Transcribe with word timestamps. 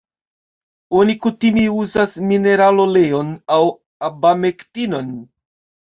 Oni 0.99 1.15
kutime 1.25 1.67
uzas 1.83 2.17
mineraloleon 2.31 3.33
aŭ 3.59 3.63
abamektinon. 4.13 5.19